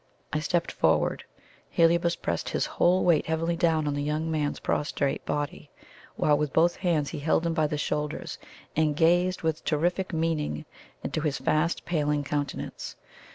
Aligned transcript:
I 0.33 0.39
stepped 0.39 0.71
forward. 0.71 1.25
Heliobas 1.69 2.15
pressed 2.15 2.49
his 2.49 2.65
whole 2.65 3.03
weight 3.03 3.27
heavily 3.27 3.55
down 3.55 3.85
on 3.87 3.93
the 3.93 4.01
young 4.01 4.31
man's 4.31 4.59
prostrate 4.59 5.23
body, 5.27 5.69
while 6.15 6.35
with 6.39 6.51
both 6.53 6.77
hands 6.77 7.11
he 7.11 7.19
held 7.19 7.45
him 7.45 7.53
by 7.53 7.67
the 7.67 7.77
shoulders, 7.77 8.39
and 8.75 8.95
gazed 8.95 9.43
with 9.43 9.63
terrific 9.63 10.11
meaning 10.11 10.65
into 11.03 11.21
his 11.21 11.37
fast 11.37 11.85
paling 11.85 12.23
countenance. 12.23 12.95